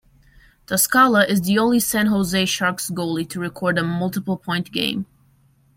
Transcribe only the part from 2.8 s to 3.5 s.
goalie to